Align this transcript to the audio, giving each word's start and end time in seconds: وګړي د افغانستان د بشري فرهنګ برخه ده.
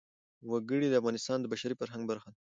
وګړي 0.49 0.87
د 0.89 0.95
افغانستان 1.01 1.37
د 1.41 1.45
بشري 1.53 1.75
فرهنګ 1.79 2.03
برخه 2.11 2.29
ده. 2.33 2.37